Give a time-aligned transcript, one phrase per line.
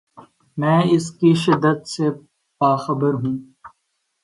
[0.57, 2.05] میں اس کی شدت سے
[2.61, 3.35] باخبر ہوں۔